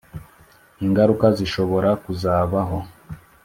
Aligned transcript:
ingaruka 0.85 1.25
zishobora 1.37 1.89
kuzabaho 2.03 2.77